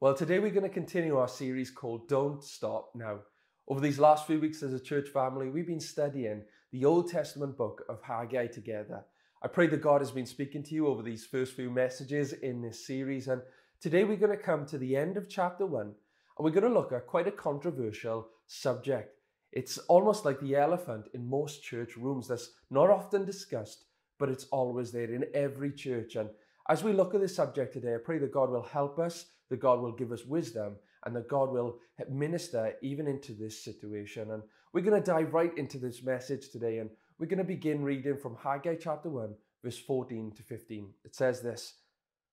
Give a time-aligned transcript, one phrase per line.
[0.00, 3.18] Well, today we're going to continue our series called Don't Stop Now.
[3.66, 7.56] Over these last few weeks as a church family, we've been studying the Old Testament
[7.56, 9.04] book of Haggai together.
[9.42, 12.62] I pray that God has been speaking to you over these first few messages in
[12.62, 13.26] this series.
[13.26, 13.42] And
[13.80, 16.72] today we're going to come to the end of chapter one and we're going to
[16.72, 19.16] look at quite a controversial subject.
[19.50, 23.86] It's almost like the elephant in most church rooms that's not often discussed,
[24.20, 26.14] but it's always there in every church.
[26.14, 26.30] And
[26.68, 29.60] as we look at this subject today, I pray that God will help us, that
[29.60, 31.78] God will give us wisdom, and that God will
[32.10, 34.30] minister even into this situation.
[34.32, 37.82] And we're going to dive right into this message today, and we're going to begin
[37.82, 40.90] reading from Haggai chapter 1, verse 14 to 15.
[41.04, 41.74] It says this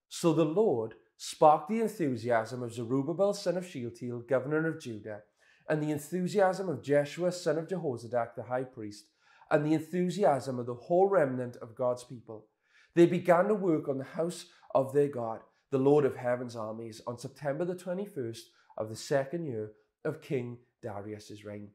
[0.10, 5.22] So the Lord sparked the enthusiasm of Zerubbabel, son of Shealtiel, governor of Judah,
[5.70, 9.06] and the enthusiasm of Jeshua, son of Jehozadak, the high priest,
[9.50, 12.48] and the enthusiasm of the whole remnant of God's people.
[12.96, 15.42] They began to work on the house of their God,
[15.76, 18.44] the Lord of heaven's armies, on September the 21st
[18.78, 19.74] of the second year
[20.06, 21.68] of King Darius's reign.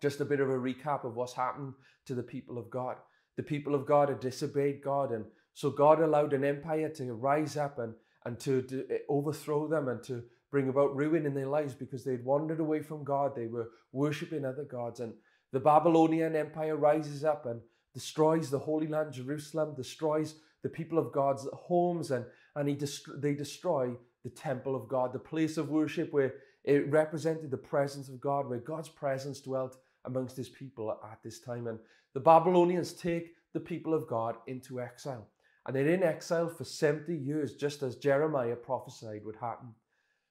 [0.00, 1.74] Just a bit of a recap of what's happened
[2.06, 2.94] to the people of God.
[3.36, 7.56] The people of God had disobeyed God, and so God allowed an empire to rise
[7.56, 11.48] up and, and to, to eh, overthrow them and to bring about ruin in their
[11.48, 13.34] lives because they'd wandered away from God.
[13.34, 15.00] They were worshipping other gods.
[15.00, 15.12] And
[15.50, 17.60] the Babylonian Empire rises up and
[17.94, 22.24] destroys the Holy Land, Jerusalem, destroys the people of God's homes, and,
[22.56, 26.90] and he dest- they destroy the temple of God, the place of worship where it
[26.90, 31.66] represented the presence of God, where God's presence dwelt amongst his people at this time.
[31.66, 31.78] And
[32.14, 35.28] the Babylonians take the people of God into exile.
[35.66, 39.74] And they're in exile for 70 years, just as Jeremiah prophesied would happen.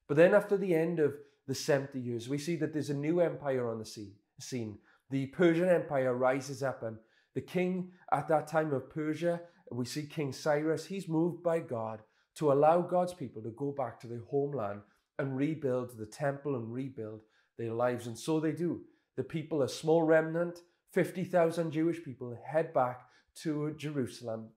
[0.07, 1.15] But then, after the end of
[1.47, 4.77] the 70 years, we see that there's a new empire on the scene.
[5.09, 6.97] The Persian Empire rises up, and
[7.33, 12.01] the king at that time of Persia, we see King Cyrus, he's moved by God
[12.35, 14.81] to allow God's people to go back to their homeland
[15.19, 17.21] and rebuild the temple and rebuild
[17.57, 18.07] their lives.
[18.07, 18.81] And so they do.
[19.15, 20.59] The people, a small remnant,
[20.91, 23.01] 50,000 Jewish people, head back
[23.43, 24.49] to Jerusalem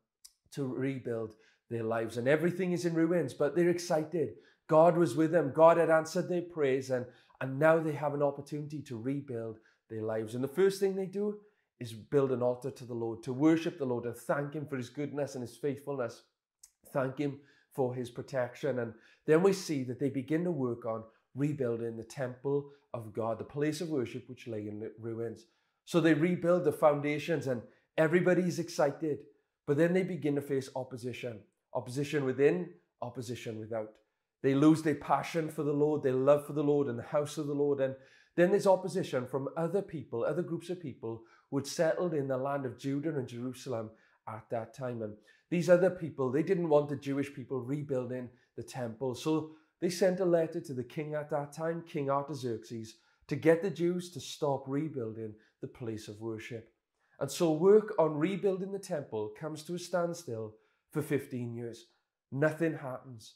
[0.53, 1.35] to rebuild
[1.71, 2.17] their lives.
[2.17, 4.35] And everything is in ruins, but they're excited.
[4.69, 5.53] God was with them.
[5.55, 7.07] God had answered their prayers, and,
[7.41, 9.59] and now they have an opportunity to rebuild
[9.91, 10.35] their lives.
[10.35, 11.39] And the first thing they do
[11.79, 14.77] is build an altar to the Lord, to worship the Lord and thank Him for
[14.77, 16.23] His goodness and His faithfulness.
[16.93, 17.39] Thank Him
[17.77, 18.81] for His protection.
[18.81, 18.95] And
[19.27, 21.05] then we see that they begin to work on
[21.37, 25.45] rebuilding the temple of God, the place of worship which lay in ruins.
[25.85, 27.63] So they rebuild the foundations and
[27.97, 29.19] everybody's excited.
[29.67, 31.41] But then they begin to face opposition
[31.75, 32.71] opposition within,
[33.03, 33.91] opposition without.
[34.43, 37.37] They lose their passion for the Lord, their love for the Lord and the house
[37.37, 37.81] of the Lord.
[37.81, 37.95] And
[38.35, 42.37] then there's opposition from other people, other groups of people who had settled in the
[42.39, 43.91] land of Judah and Jerusalem
[44.29, 45.03] at that time.
[45.03, 45.15] And
[45.51, 49.15] these other people, they didn't want the Jewish people rebuilding the temple.
[49.15, 52.97] So they sent a letter to the king at that time, King Artaxerxes,
[53.29, 56.73] to get the Jews to stop rebuilding the place of worship.
[57.21, 60.55] And so work on rebuilding the temple comes to a standstill
[60.93, 61.87] for 15 years.
[62.31, 63.35] Nothing happens.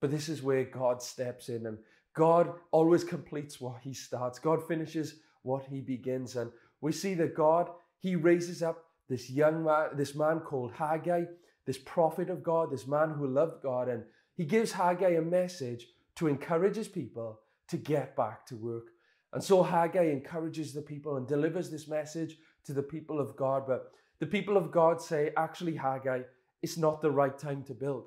[0.00, 1.78] But this is where God steps in and
[2.14, 4.38] God always completes what he starts.
[4.38, 6.36] God finishes what he begins.
[6.36, 7.70] And we see that God,
[8.00, 11.24] he raises up this young man, this man called Haggai,
[11.66, 13.88] this prophet of God, this man who loved God.
[13.88, 14.04] And
[14.34, 15.86] he gives Haggai a message
[16.16, 18.88] to encourage his people to get back to work.
[19.32, 23.64] And so Haggai encourages the people and delivers this message to the people of God.
[23.66, 26.22] But the people of God say, actually, Haggai,
[26.62, 28.04] it's not the right time to build.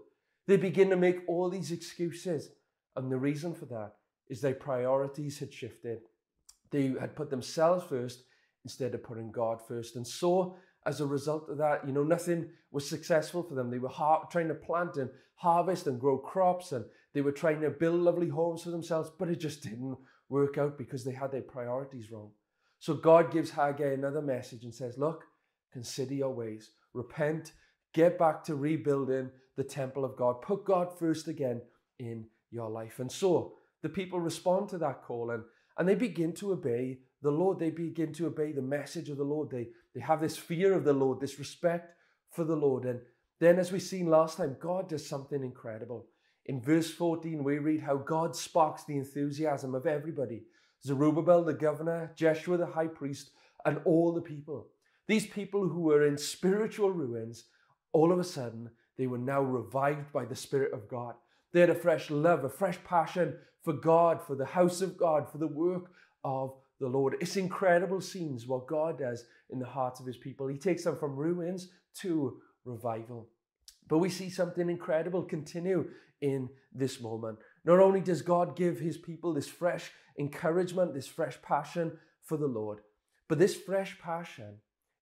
[0.47, 2.51] They begin to make all these excuses.
[2.95, 3.94] And the reason for that
[4.29, 6.00] is their priorities had shifted.
[6.72, 8.23] They had put themselves first
[8.64, 9.96] instead of putting God first.
[9.96, 10.55] And so,
[10.85, 13.70] as a result of that, you know, nothing was successful for them.
[13.70, 17.61] They were har- trying to plant and harvest and grow crops, and they were trying
[17.61, 19.97] to build lovely homes for themselves, but it just didn't
[20.29, 22.32] work out because they had their priorities wrong.
[22.79, 25.23] So, God gives Haggai another message and says, Look,
[25.72, 27.53] consider your ways, repent,
[27.93, 31.61] get back to rebuilding the temple of God, put God first again
[31.99, 32.99] in your life.
[32.99, 35.43] And so the people respond to that call and,
[35.78, 37.59] and they begin to obey the Lord.
[37.59, 39.49] They begin to obey the message of the Lord.
[39.49, 41.95] They, they have this fear of the Lord, this respect
[42.29, 42.85] for the Lord.
[42.85, 42.99] And
[43.39, 46.07] then, as we seen last time, God does something incredible.
[46.45, 50.43] In verse 14, we read how God sparks the enthusiasm of everybody
[50.85, 53.31] Zerubbabel, the governor, Jeshua, the high priest,
[53.65, 54.67] and all the people.
[55.07, 57.45] These people who were in spiritual ruins,
[57.91, 61.15] all of a sudden, they were now revived by the Spirit of God.
[61.53, 65.31] They had a fresh love, a fresh passion for God, for the house of God,
[65.31, 65.91] for the work
[66.23, 67.16] of the Lord.
[67.22, 70.47] It's incredible scenes what God does in the hearts of his people.
[70.47, 71.69] He takes them from ruins
[72.01, 73.29] to revival.
[73.87, 75.89] But we see something incredible continue
[76.22, 77.39] in this moment.
[77.63, 82.47] Not only does God give his people this fresh encouragement, this fresh passion for the
[82.47, 82.79] Lord,
[83.28, 84.55] but this fresh passion,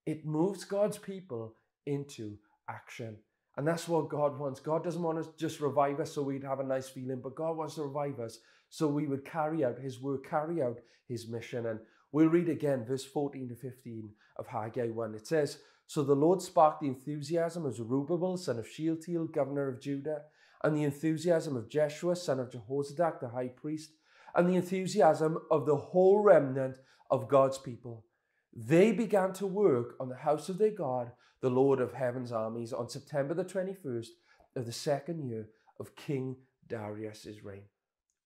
[0.06, 1.56] it moves God's people
[1.86, 2.38] into
[2.70, 3.18] action.
[3.56, 4.60] And that's what God wants.
[4.60, 7.56] God doesn't want to just revive us so we'd have a nice feeling, but God
[7.56, 8.40] wants to revive us
[8.74, 11.68] so we would carry out his work, carry out his mission.
[11.68, 11.80] And
[12.12, 15.14] we'll read again verse 14 to 15 of Haggai 1.
[15.14, 19.80] It says, So the Lord sparked the enthusiasm of Zerubbabel, son of Shealtiel, governor of
[19.80, 20.22] Judah,
[20.64, 23.92] and the enthusiasm of Jeshua, son of Jehozadak, the high priest,
[24.34, 26.78] and the enthusiasm of the whole remnant
[27.12, 28.08] of God's people.
[28.56, 31.12] They began to work on the house of their God,
[31.42, 34.08] the Lord of heaven's armies, on September the 21st
[34.56, 35.50] of the second year
[35.80, 36.38] of King
[36.68, 37.66] Darius's reign.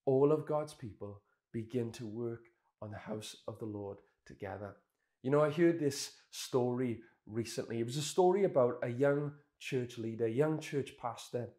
[0.08, 1.22] All of God's people
[1.52, 2.46] begin to work
[2.82, 4.78] on the house of the Lord together.
[5.22, 7.82] You know, I heard this story recently.
[7.82, 11.50] It was a story about a young church leader, young church pastor.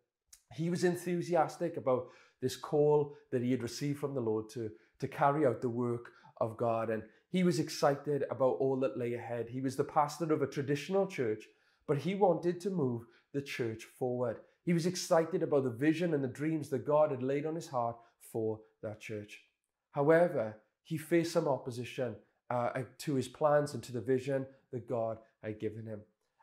[0.55, 2.07] He was enthusiastic about
[2.41, 4.71] this call that he had received from the Lord to,
[5.01, 6.89] to carry out the work of God.
[6.89, 9.51] And he was excited about all that lay ahead.
[9.51, 11.45] He was the pastor of a traditional church,
[11.87, 13.03] but he wanted to move
[13.35, 14.39] the church forward.
[14.65, 17.69] He was excited about the vision and the dreams that God had laid on his
[17.69, 17.97] heart
[18.33, 19.43] for that church.
[19.93, 22.17] However, he faced some opposition
[22.51, 26.01] uh, to his plans and to the vision that God had given him.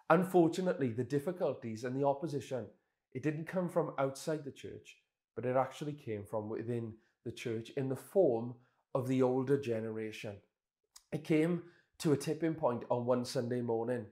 [0.10, 2.66] Unfortunately, the difficulties and the opposition,
[3.14, 4.98] it didn't come from outside the church,
[5.36, 6.94] but it actually came from within
[7.24, 8.54] the church in the form
[8.94, 10.36] of the older generation.
[11.12, 11.64] It came
[12.00, 14.06] to a tipping point on one Sunday morning.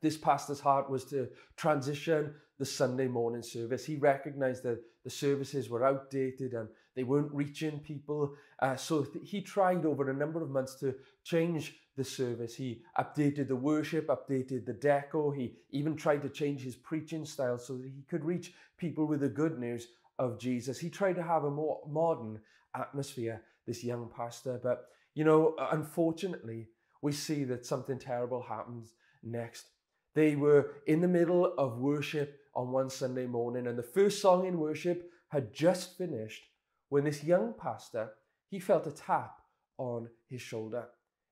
[0.00, 3.84] This pastor's heart was to transition the Sunday morning service.
[3.84, 8.34] He recognized that the services were outdated and they weren't reaching people.
[8.58, 12.54] Uh, so he tried over a number of months to change the service.
[12.56, 15.36] He updated the worship, updated the deco.
[15.36, 19.20] He even tried to change his preaching style so that he could reach people with
[19.20, 19.88] the good news
[20.18, 20.78] of Jesus.
[20.78, 22.40] He tried to have a more modern
[22.74, 24.58] atmosphere, this young pastor.
[24.62, 26.68] But, you know, unfortunately,
[27.02, 29.66] we see that something terrible happens next.
[30.14, 34.44] They were in the middle of worship on one Sunday morning, and the first song
[34.44, 36.42] in worship had just finished
[36.88, 38.10] when this young pastor
[38.50, 39.36] he felt a tap
[39.76, 40.88] on his shoulder.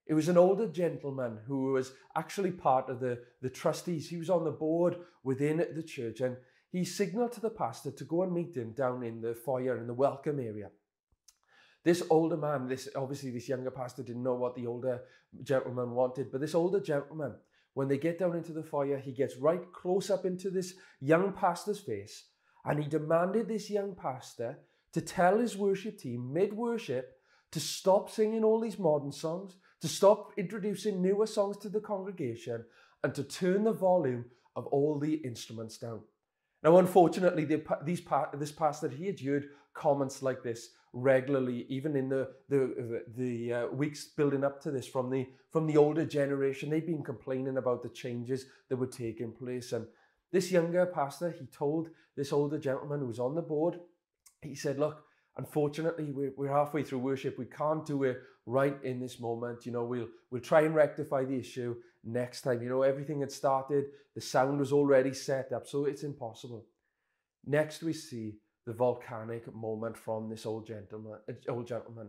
[0.07, 4.09] It was an older gentleman who was actually part of the, the trustees.
[4.09, 6.37] He was on the board within the church and
[6.71, 9.89] he signaled to the pastor to go and meet him down in the foyer in
[9.89, 10.71] the welcome area.
[11.83, 15.01] This older man, this obviously this younger pastor didn't know what the older
[15.43, 17.35] gentleman wanted, but this older gentleman,
[17.77, 21.31] when they get down into the foyer, he gets right close up into this young
[21.31, 22.25] pastor's face
[22.65, 24.59] and he demanded this young pastor
[24.95, 27.19] to tell his worship team mid worship
[27.53, 32.65] to stop singing all these modern songs, to stop introducing newer songs to the congregation,
[33.05, 34.25] and to turn the volume
[34.57, 36.01] of all the instruments down.
[36.63, 38.01] Now, unfortunately, the, these,
[38.39, 43.67] this pastor, he had heard comments like this regularly, even in the, the, the uh,
[43.67, 46.71] weeks building up to this from the, from the older generation.
[46.71, 49.73] They've been complaining about the changes that were taking place.
[49.73, 49.87] And
[50.33, 53.79] this younger pastor, he told this older gentleman who was on the board,
[54.41, 55.05] he said, Look,
[55.37, 57.39] unfortunately, we're, we're halfway through worship.
[57.39, 59.67] We can't do it right in this moment.
[59.67, 62.63] You know, we'll, we'll try and rectify the issue next time.
[62.63, 66.65] You know, everything had started, the sound was already set up, so it's impossible.
[67.45, 68.37] Next, we see
[68.67, 71.19] the volcanic moment from this old gentleman.
[71.29, 72.09] Uh, old gentleman.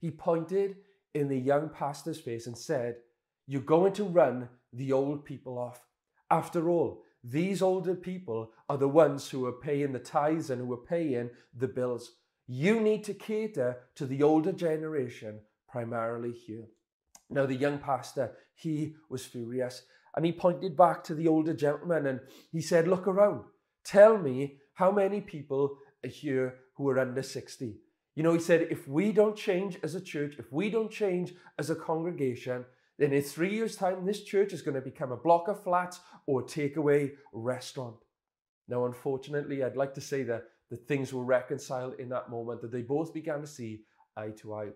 [0.00, 0.76] He pointed
[1.14, 2.96] in the young pastor's face and said,
[3.46, 5.80] You're going to run the old people off.
[6.30, 10.72] After all, these older people are the ones who are paying the tithes and who
[10.74, 12.16] are paying the bills.
[12.46, 16.66] You need to cater to the older generation primarily here.
[17.30, 19.84] Now, the young pastor, he was furious
[20.14, 22.20] and he pointed back to the older gentleman and
[22.52, 23.44] he said, Look around.
[23.84, 27.76] Tell me how many people here who are under 60.
[28.14, 31.34] You know, he said, if we don't change as a church, if we don't change
[31.58, 32.64] as a congregation,
[32.98, 36.00] then in three years' time, this church is going to become a block of flats
[36.26, 37.96] or takeaway restaurant.
[38.68, 42.70] Now, unfortunately, I'd like to say that, that things were reconciled in that moment, that
[42.70, 43.82] they both began to see
[44.16, 44.68] eye to eye.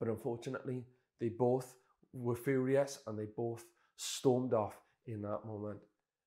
[0.00, 0.84] But unfortunately,
[1.20, 1.74] they both
[2.12, 3.64] were furious and they both
[3.96, 5.78] stormed off in that moment.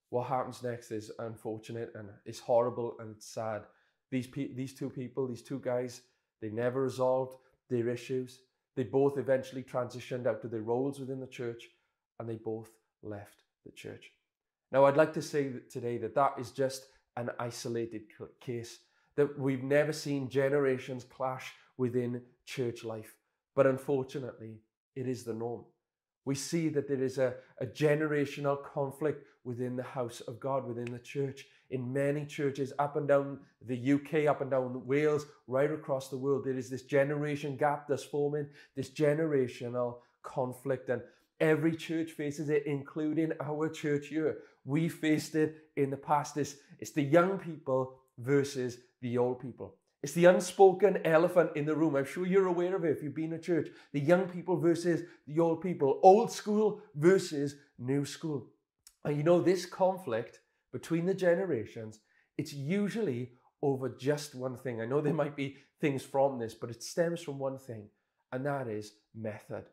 [0.09, 3.63] What happens next is unfortunate and it's horrible and sad.
[4.11, 6.01] These, pe- these two people, these two guys,
[6.41, 7.37] they never resolved
[7.69, 8.39] their issues.
[8.75, 11.69] They both eventually transitioned out to their roles within the church
[12.19, 12.69] and they both
[13.01, 14.11] left the church.
[14.71, 16.87] Now, I'd like to say today that that is just
[17.17, 18.03] an isolated
[18.39, 18.79] case,
[19.15, 23.15] that we've never seen generations clash within church life.
[23.55, 24.61] But unfortunately,
[24.95, 25.65] it is the norm.
[26.23, 30.91] We see that there is a, a generational conflict within the house of God, within
[30.91, 31.45] the church.
[31.71, 36.17] In many churches up and down the UK, up and down Wales, right across the
[36.17, 36.43] world.
[36.45, 40.89] There is this generation gap that's forming, this generational conflict.
[40.89, 41.01] And
[41.39, 44.39] every church faces it, including our church here.
[44.65, 46.37] We faced it in the past.
[46.37, 49.75] It's, it's the young people versus the old people.
[50.03, 51.95] It's the unspoken elephant in the room.
[51.95, 53.69] I'm sure you're aware of it if you've been at church.
[53.93, 55.99] The young people versus the old people.
[56.01, 58.47] Old school versus new school.
[59.03, 60.39] And you know, this conflict
[60.71, 61.99] between the generations,
[62.37, 64.81] it's usually over just one thing.
[64.81, 67.89] I know there might be things from this, but it stems from one thing,
[68.31, 69.65] and that is method.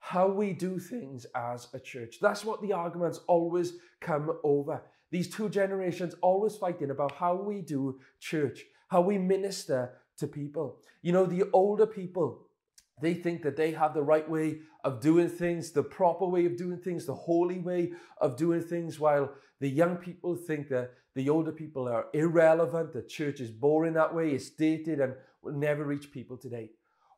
[0.00, 2.18] How we do things as a church.
[2.20, 4.82] That's what the arguments always come over.
[5.10, 10.80] These two generations always fighting about how we do church, how we minister to people.
[11.02, 12.47] You know, the older people,
[13.00, 16.56] they think that they have the right way of doing things, the proper way of
[16.56, 21.28] doing things, the holy way of doing things, while the young people think that the
[21.28, 25.84] older people are irrelevant, the church is boring that way, it's dated, and will never
[25.84, 26.70] reach people today.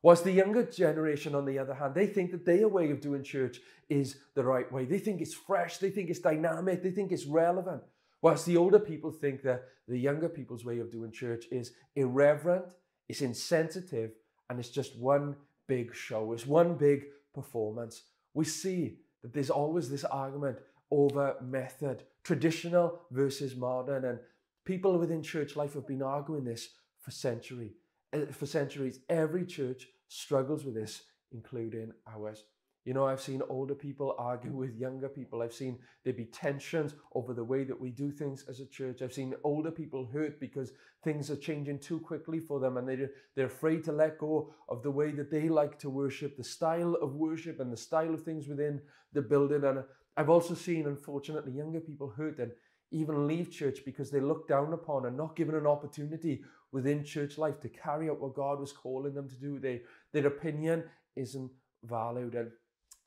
[0.03, 3.23] Whilst the younger generation, on the other hand, they think that their way of doing
[3.23, 3.59] church
[3.89, 4.85] is the right way.
[4.85, 7.83] They think it's fresh, they think it's dynamic, they think it's relevant.
[8.21, 12.65] Whilst the older people think that the younger people's way of doing church is irreverent,
[13.07, 14.11] it's insensitive,
[14.49, 15.35] and it's just one
[15.77, 18.03] big show, it's one big performance.
[18.33, 20.57] We see that there's always this argument
[20.91, 24.19] over method, traditional versus modern, and
[24.65, 26.63] people within church life have been arguing this
[26.99, 27.71] for century,
[28.11, 28.99] eh, for centuries.
[29.07, 32.43] Every church struggles with this, including ours.
[32.83, 35.41] You know, I've seen older people argue with younger people.
[35.41, 39.01] I've seen there be tensions over the way that we do things as a church.
[39.01, 40.71] I've seen older people hurt because
[41.03, 44.81] things are changing too quickly for them and they're, they're afraid to let go of
[44.81, 48.23] the way that they like to worship, the style of worship and the style of
[48.23, 48.81] things within
[49.13, 49.63] the building.
[49.63, 49.83] And
[50.17, 52.51] I've also seen, unfortunately, younger people hurt and
[52.89, 57.37] even leave church because they look down upon and not given an opportunity within church
[57.37, 59.59] life to carry out what God was calling them to do.
[59.59, 59.81] They,
[60.13, 60.83] their opinion
[61.15, 61.51] isn't
[61.83, 62.35] valued.
[62.35, 62.51] And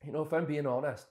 [0.05, 1.07] you know, if I'm being honest,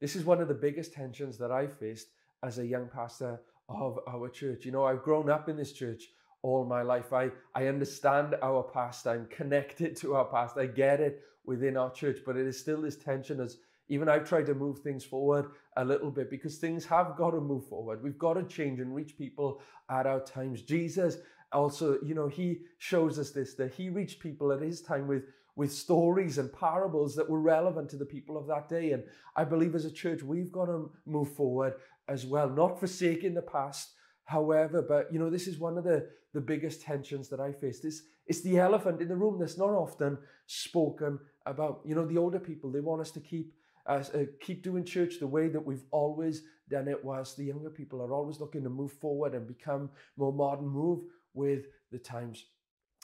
[0.00, 2.08] this is one of the biggest tensions that I faced
[2.42, 4.64] as a young pastor of our church.
[4.64, 6.04] You know, I've grown up in this church
[6.42, 7.12] all my life.
[7.12, 9.06] I, I understand our past.
[9.06, 10.56] I'm connected to our past.
[10.56, 13.58] I get it within our church, but it is still this tension as
[13.90, 17.40] even I've tried to move things forward a little bit because things have got to
[17.40, 18.02] move forward.
[18.02, 20.60] We've got to change and reach people at our times.
[20.60, 21.16] Jesus
[21.52, 25.24] also, you know, he shows us this that he reached people at his time with
[25.58, 28.92] with stories and parables that were relevant to the people of that day.
[28.92, 29.02] And
[29.34, 31.74] I believe as a church, we've got to move forward
[32.06, 33.92] as well, not forsaking the past,
[34.24, 37.80] however, but you know, this is one of the, the biggest tensions that I face.
[37.80, 41.80] This it's the elephant in the room that's not often spoken about.
[41.84, 43.52] You know, the older people, they want us to keep
[43.84, 47.70] uh, uh, keep doing church the way that we've always done it, whilst the younger
[47.70, 51.00] people are always looking to move forward and become more modern, move
[51.34, 52.44] with the times.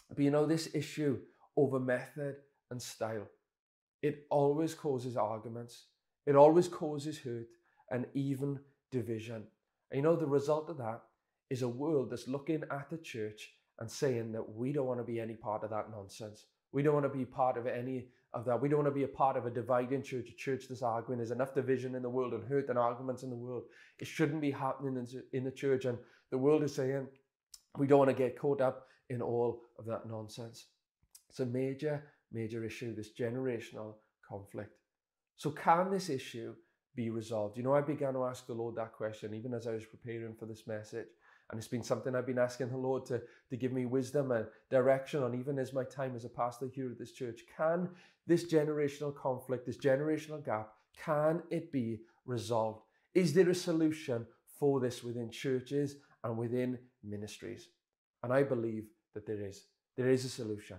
[0.08, 1.18] But you know, this issue
[1.56, 2.36] over method
[2.70, 3.26] and style.
[4.02, 5.86] It always causes arguments,
[6.26, 7.46] it always causes hurt
[7.90, 9.44] and even division.
[9.90, 11.02] And you know, the result of that
[11.50, 15.04] is a world that's looking at the church and saying that we don't want to
[15.04, 16.46] be any part of that nonsense.
[16.72, 18.60] We don't want to be part of any of that.
[18.60, 21.18] We don't want to be a part of a dividing church, a church that's arguing.
[21.18, 23.64] There's enough division in the world and hurt and arguments in the world.
[23.98, 25.84] It shouldn't be happening in the church.
[25.84, 25.98] And
[26.30, 27.06] the world is saying
[27.78, 30.66] we don't want to get caught up in all of that nonsense.
[31.34, 34.70] It's a major, major issue, this generational conflict.
[35.34, 36.54] So, can this issue
[36.94, 37.56] be resolved?
[37.56, 40.36] You know, I began to ask the Lord that question even as I was preparing
[40.38, 41.08] for this message.
[41.50, 44.46] And it's been something I've been asking the Lord to, to give me wisdom and
[44.70, 47.40] direction on, even as my time as a pastor here at this church.
[47.56, 47.88] Can
[48.28, 52.82] this generational conflict, this generational gap, can it be resolved?
[53.12, 54.24] Is there a solution
[54.60, 57.70] for this within churches and within ministries?
[58.22, 59.64] And I believe that there is.
[59.96, 60.76] There is a solution.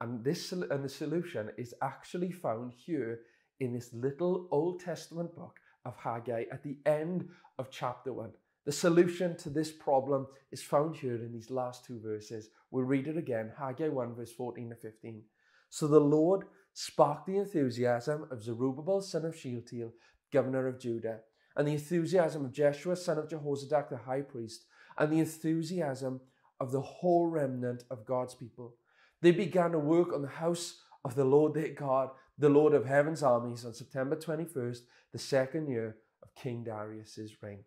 [0.00, 3.20] And this and the solution is actually found here
[3.60, 8.30] in this little Old Testament book of Haggai at the end of chapter 1.
[8.66, 12.50] The solution to this problem is found here in these last two verses.
[12.70, 15.22] We'll read it again Haggai 1, verse 14 to 15.
[15.70, 19.92] So the Lord sparked the enthusiasm of Zerubbabel, son of Shealtiel,
[20.32, 21.20] governor of Judah,
[21.56, 24.66] and the enthusiasm of Jeshua, son of Jehozadak, the high priest,
[24.98, 26.20] and the enthusiasm
[26.60, 28.74] of the whole remnant of God's people.
[29.22, 32.84] They began to work on the house of the Lord their God, the Lord of
[32.84, 34.80] heaven's armies, on September 21st,
[35.12, 37.64] the second year of King Darius's reign.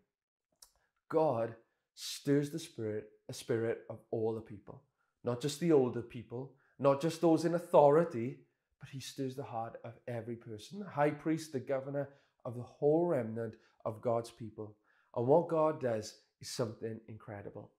[1.09, 1.55] God
[1.95, 4.83] stirs the spirit, a spirit of all the people,
[5.23, 8.39] not just the older people, not just those in authority,
[8.79, 12.09] but he stirs the heart of every person, the high priest, the governor
[12.45, 14.77] of the whole remnant of God's people.
[15.15, 17.71] And what God does is something incredible.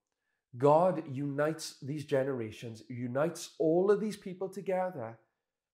[0.57, 5.17] God unites these generations, unites all of these people together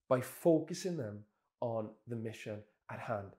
[0.07, 1.19] by focusing them
[1.61, 2.59] on the mission
[2.91, 3.31] at hand.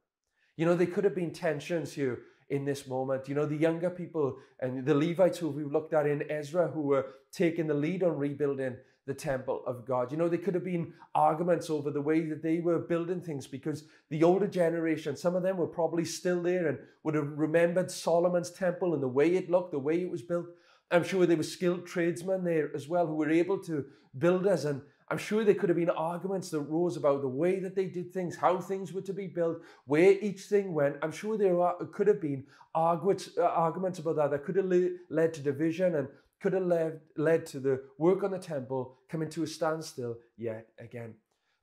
[0.56, 3.28] You know, there could have been tensions here in this moment.
[3.28, 6.82] You know, the younger people and the Levites who we've looked at in Ezra who
[6.82, 8.76] were taking the lead on rebuilding
[9.06, 10.12] the temple of God.
[10.12, 13.46] You know, there could have been arguments over the way that they were building things
[13.46, 17.90] because the older generation, some of them were probably still there and would have remembered
[17.90, 20.46] Solomon's temple and the way it looked, the way it was built.
[20.90, 23.84] I'm sure there were skilled tradesmen there as well who were able to
[24.16, 24.64] build us.
[24.64, 24.80] And
[25.10, 28.12] I'm sure there could have been arguments that rose about the way that they did
[28.12, 30.96] things, how things were to be built, where each thing went.
[31.02, 31.56] I'm sure there
[31.92, 34.72] could have been arguments, uh, arguments about that that could have
[35.10, 36.08] led to division and
[36.40, 40.68] could have led, led to the work on the temple coming to a standstill yet
[40.78, 41.14] again.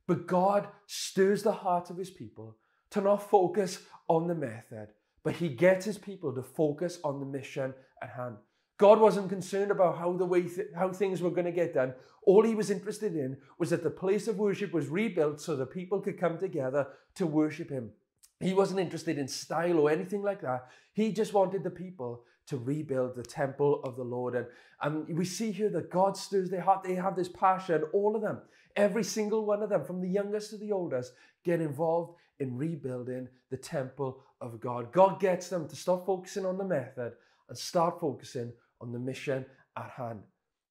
[0.06, 2.56] But God stirs the heart of his people
[2.90, 4.88] to not focus on the method,
[5.24, 8.36] but he gets his people to focus on the mission at hand.
[8.78, 11.94] God wasn't concerned about how the way th- how things were going to get done.
[12.24, 15.64] All he was interested in was that the place of worship was rebuilt so the
[15.64, 17.92] people could come together to worship him.
[18.40, 20.68] He wasn't interested in style or anything like that.
[20.92, 24.34] He just wanted the people to rebuild the temple of the Lord.
[24.34, 24.46] And,
[24.82, 26.84] and we see here that God stirs their heart.
[26.84, 28.40] They have this passion, all of them,
[28.76, 31.12] every single one of them, from the youngest to the oldest,
[31.44, 34.92] get involved in rebuilding the temple of God.
[34.92, 37.12] God gets them to stop focusing on the method
[37.48, 39.44] and start focusing on the mission
[39.76, 40.20] at hand.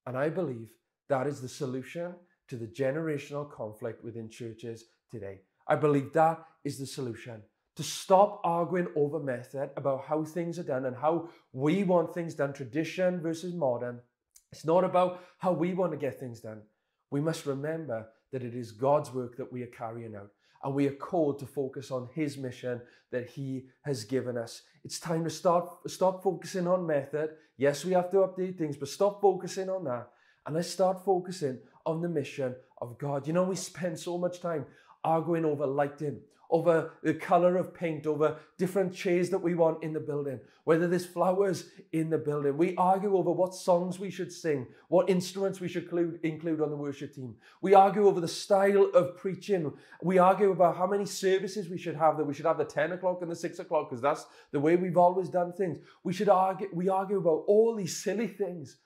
[0.06, 0.70] And I believe
[1.08, 2.14] that is the solution
[2.48, 5.40] to the generational conflict within churches today.
[5.66, 7.42] I believe that is the solution.
[7.76, 12.34] To stop arguing over method about how things are done and how we want things
[12.34, 14.00] done, tradition versus modern.
[14.52, 16.62] It's not about how we want to get things done.
[17.10, 20.30] We must remember that it is God's work that we are carrying out
[20.62, 24.62] and we are called to focus on his mission that he has given us.
[24.84, 27.30] It's time to start stop focusing on method.
[27.56, 30.10] Yes, we have to update things, but stop focusing on that
[30.46, 33.26] and let's start focusing on the mission of God.
[33.26, 34.66] You know, we spend so much time
[35.02, 39.92] arguing over lighting, over the color of paint, over different chairs that we want in
[39.92, 42.56] the building, whether there's flowers in the building.
[42.56, 45.88] We argue over what songs we should sing, what instruments we should
[46.22, 47.36] include, on the worship team.
[47.60, 49.72] We argue over the style of preaching.
[50.02, 52.92] We argue about how many services we should have, that we should have the 10
[52.92, 55.78] o'clock and the 6 o'clock, because that's the way we've always done things.
[56.04, 58.78] We should argue, we argue about all these silly things,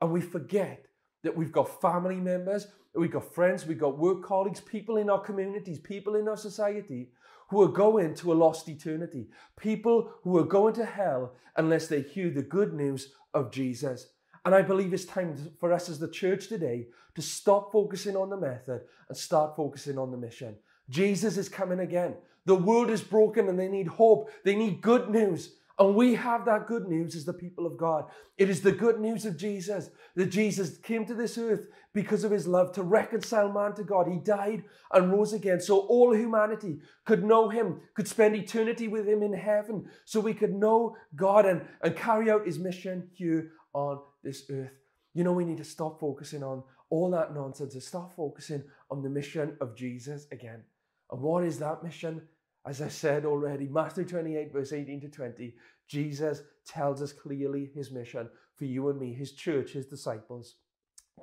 [0.00, 0.87] and we forget
[1.22, 2.66] that we've got family members
[2.98, 7.10] We've got friends, we've got work colleagues, people in our communities, people in our society
[7.48, 9.28] who are going to a lost eternity.
[9.58, 14.08] People who are going to hell unless they hear the good news of Jesus.
[14.44, 18.30] And I believe it's time for us as the church today to stop focusing on
[18.30, 20.56] the method and start focusing on the mission.
[20.88, 22.14] Jesus is coming again.
[22.46, 24.30] The world is broken and they need hope.
[24.44, 25.54] They need good news.
[25.78, 28.06] And we have that good news as the people of God.
[28.36, 32.32] It is the good news of Jesus that Jesus came to this earth because of
[32.32, 34.08] his love to reconcile man to God.
[34.08, 39.06] He died and rose again so all humanity could know him, could spend eternity with
[39.06, 43.52] him in heaven, so we could know God and, and carry out his mission here
[43.72, 44.72] on this earth.
[45.14, 49.02] You know, we need to stop focusing on all that nonsense and start focusing on
[49.02, 50.64] the mission of Jesus again.
[51.10, 52.22] And what is that mission?
[52.68, 55.54] As I said already, Matthew 28, verse 18 to 20,
[55.86, 60.56] Jesus tells us clearly his mission for you and me, his church, his disciples.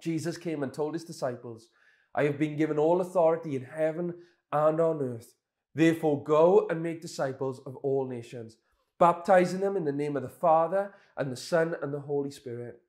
[0.01, 1.67] Jesus came and told his disciples,
[2.15, 4.15] I have been given all authority in heaven
[4.51, 5.35] and on earth.
[5.75, 8.57] Therefore, go and make disciples of all nations,
[8.97, 12.81] baptizing them in the name of the Father and the Son and the Holy Spirit.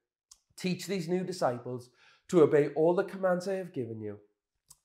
[0.56, 1.90] Teach these new disciples
[2.28, 4.18] to obey all the commands I have given you.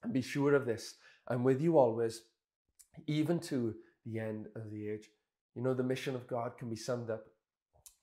[0.03, 2.23] And be sure of this, I'm with you always
[3.07, 3.75] even to
[4.05, 5.09] the end of the age.
[5.55, 7.25] You know, the mission of God can be summed up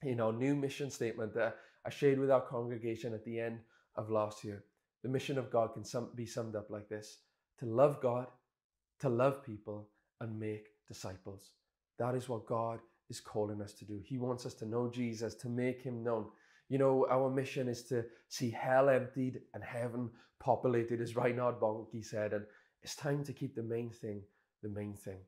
[0.03, 3.59] in our new mission statement that I shared with our congregation at the end
[3.95, 4.63] of last year.
[5.03, 7.19] The mission of God can sum, be summed up like this
[7.59, 8.27] to love God,
[8.99, 9.89] to love people,
[10.21, 11.51] and make disciples.
[11.97, 13.99] That is what God is calling us to do.
[14.03, 16.27] He wants us to know Jesus, to make him known.
[16.69, 22.05] You know, our mission is to see hell emptied and heaven populated, as Reinhard Bonnke
[22.05, 22.33] said.
[22.33, 22.45] And
[22.83, 24.21] it's time to keep the main thing
[24.61, 25.19] the main thing,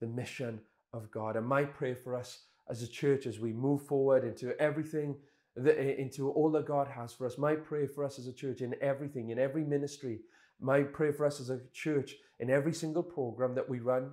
[0.00, 0.60] the mission
[0.92, 1.36] of God.
[1.36, 5.16] And my prayer for us as a church as we move forward into everything,
[5.56, 8.60] that, into all that God has for us, my prayer for us as a church
[8.60, 10.20] in everything, in every ministry,
[10.60, 14.12] my prayer for us as a church in every single program that we run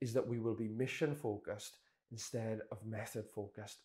[0.00, 1.76] is that we will be mission focused
[2.10, 3.78] instead of method focused.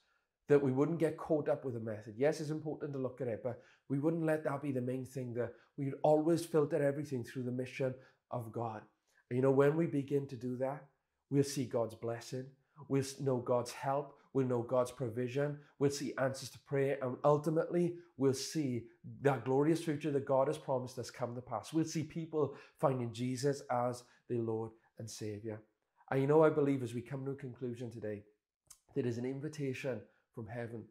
[0.48, 2.16] That we wouldn't get caught up with a method.
[2.18, 5.06] Yes, it's important to look at it, but we wouldn't let that be the main
[5.06, 5.34] thing.
[5.34, 7.94] That we'd always filter everything through the mission
[8.32, 8.82] of God.
[9.32, 10.86] You know, when we begin to do that,
[11.30, 12.46] we'll see God's blessing,
[12.88, 17.96] we'll know God's help, we'll know God's provision, we'll see answers to prayer, and ultimately
[18.18, 18.84] we'll see
[19.22, 21.74] that glorious future that God has promised us come to pass.
[21.74, 25.62] We'll see people finding Jesus as their Lord and Savior.
[26.12, 28.24] And you know, I believe as we come to a conclusion today,
[28.94, 30.02] there is an invitation
[30.34, 30.84] from heaven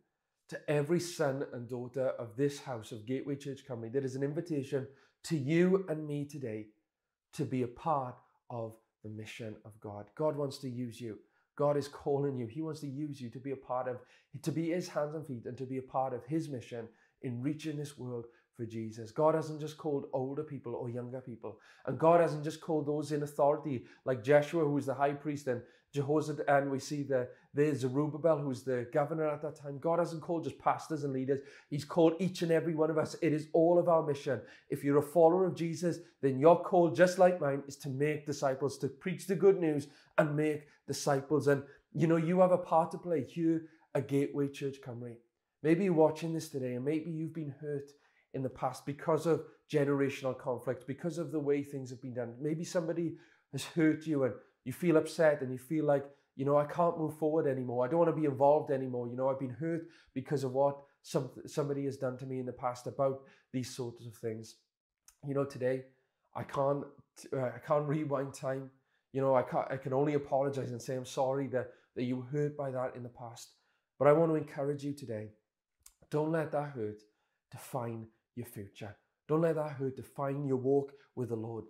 [0.48, 3.92] to every son and daughter of this house of Gateway Church Cymru.
[3.92, 4.86] There is an invitation
[5.24, 6.66] to you and me today
[7.34, 8.16] to be a part
[8.50, 10.06] of the mission of God.
[10.14, 11.18] God wants to use you.
[11.56, 12.46] God is calling you.
[12.46, 13.98] He wants to use you to be a part of,
[14.42, 16.88] to be his hands and feet and to be a part of his mission
[17.22, 19.10] in reaching this world for Jesus.
[19.10, 21.58] God hasn't just called older people or younger people.
[21.86, 25.46] And God hasn't just called those in authority like Joshua, who was the high priest,
[25.48, 25.62] and
[25.94, 29.78] Jehoshaphat, and we see the there's Zerubbabel, who's the governor at that time.
[29.78, 31.38] God hasn't called just pastors and leaders.
[31.70, 33.14] He's called each and every one of us.
[33.22, 34.40] It is all of our mission.
[34.70, 38.26] If you're a follower of Jesus, then your call, just like mine, is to make
[38.26, 39.86] disciples, to preach the good news
[40.18, 41.46] and make disciples.
[41.46, 41.62] And
[41.92, 43.62] you know, you have a part to play here
[43.94, 45.14] at Gateway Church Cymru.
[45.62, 47.90] Maybe you're watching this today and maybe you've been hurt
[48.34, 49.42] in the past because of
[49.72, 52.34] generational conflict, because of the way things have been done.
[52.40, 53.16] Maybe somebody
[53.52, 56.04] has hurt you and you feel upset and you feel like,
[56.36, 57.84] you know, I can't move forward anymore.
[57.84, 59.08] I don't want to be involved anymore.
[59.08, 62.46] You know, I've been hurt because of what some, somebody has done to me in
[62.46, 63.20] the past about
[63.52, 64.56] these sorts of things.
[65.26, 65.84] You know, today
[66.34, 66.84] I can't
[67.32, 68.70] uh, I can't rewind time.
[69.12, 72.16] You know, I can't I can only apologize and say I'm sorry that that you
[72.16, 73.52] were hurt by that in the past.
[73.98, 75.28] But I want to encourage you today.
[76.10, 77.00] Don't let that hurt
[77.50, 78.96] define your future.
[79.28, 81.64] Don't let that hurt define your walk with the Lord.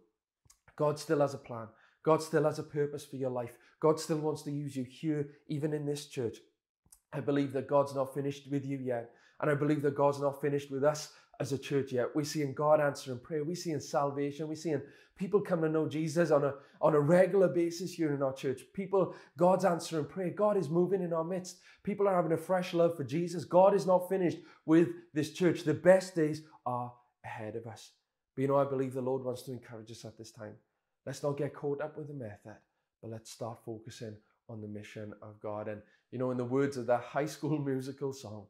[0.76, 1.68] God still has a plan.
[2.04, 3.56] God still has a purpose for your life.
[3.80, 6.38] God still wants to use you here, even in this church.
[7.12, 9.10] I believe that God's not finished with you yet.
[9.40, 12.14] And I believe that God's not finished with us as a church yet.
[12.14, 13.44] We're seeing God answering prayer.
[13.44, 14.48] We're seeing salvation.
[14.48, 14.82] We're seeing
[15.16, 18.62] people come to know Jesus on a, on a regular basis here in our church.
[18.72, 20.30] People, God's answering prayer.
[20.30, 21.60] God is moving in our midst.
[21.82, 23.44] People are having a fresh love for Jesus.
[23.44, 25.64] God is not finished with this church.
[25.64, 26.92] The best days are
[27.24, 27.92] ahead of us.
[28.34, 30.54] But you know, I believe the Lord wants to encourage us at this time.
[31.06, 32.56] Let's not get caught up with the method,
[33.02, 34.16] but let's start focusing
[34.48, 35.68] on the mission of God.
[35.68, 38.46] And, you know, in the words of that high school musical song,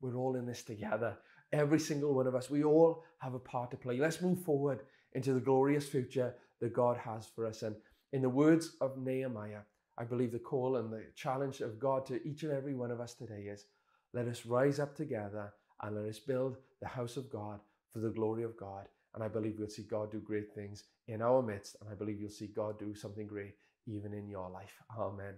[0.00, 1.16] we're all in this together.
[1.52, 3.98] Every single one of us, we all have a part to play.
[3.98, 4.80] Let's move forward
[5.12, 7.62] into the glorious future that God has for us.
[7.62, 7.76] And
[8.12, 9.60] in the words of Nehemiah,
[9.98, 13.00] I believe the call and the challenge of God to each and every one of
[13.00, 13.66] us today is
[14.14, 17.60] let us rise up together and let us build the house of God
[17.92, 18.86] for the glory of God.
[19.14, 21.76] And I believe we'll see God do great things in our midst.
[21.80, 23.54] And I believe you'll see God do something great
[23.86, 24.74] even in your life.
[24.98, 25.34] Amen.